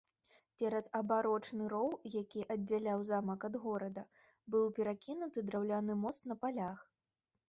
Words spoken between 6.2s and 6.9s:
на палях.